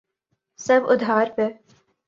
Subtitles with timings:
[0.59, 1.47] سب ادھار پہ۔